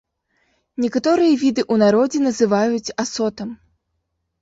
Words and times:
Некаторыя 0.83 1.35
віды 1.43 1.61
ў 1.73 1.85
народзе 1.85 2.19
называюць 2.31 2.93
асотам. 3.07 3.49